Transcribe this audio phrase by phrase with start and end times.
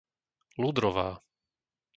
[0.61, 1.09] Ludrová